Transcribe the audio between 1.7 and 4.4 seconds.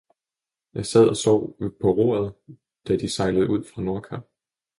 på roret, da de sejlede ud fra Nordkap!